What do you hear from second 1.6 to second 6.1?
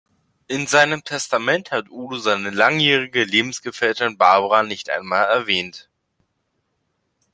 hat Udo seine langjährige Lebensgefährtin Barbara nicht einmal erwähnt.